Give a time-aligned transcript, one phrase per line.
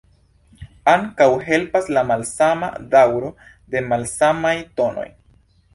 [0.93, 3.33] Ankaŭ helpas la malsama daŭro
[3.75, 5.11] de malsamaj tonoj.